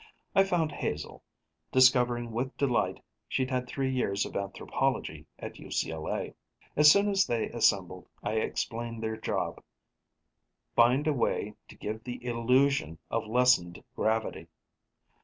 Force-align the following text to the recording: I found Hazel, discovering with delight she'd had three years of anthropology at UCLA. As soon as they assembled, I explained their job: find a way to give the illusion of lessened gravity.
I 0.33 0.43
found 0.45 0.71
Hazel, 0.71 1.21
discovering 1.71 2.31
with 2.31 2.57
delight 2.57 3.03
she'd 3.29 3.51
had 3.51 3.67
three 3.67 3.91
years 3.91 4.25
of 4.25 4.35
anthropology 4.35 5.27
at 5.37 5.57
UCLA. 5.57 6.33
As 6.75 6.89
soon 6.91 7.07
as 7.07 7.27
they 7.27 7.49
assembled, 7.49 8.07
I 8.23 8.33
explained 8.37 9.03
their 9.03 9.15
job: 9.17 9.61
find 10.75 11.05
a 11.05 11.13
way 11.13 11.53
to 11.67 11.75
give 11.75 12.03
the 12.03 12.25
illusion 12.25 12.97
of 13.11 13.27
lessened 13.27 13.83
gravity. 13.95 14.47